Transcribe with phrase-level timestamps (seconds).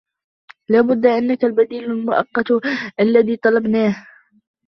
[0.69, 2.45] لا بد أنك البديل المؤقت
[2.99, 4.05] الذي طلبناه.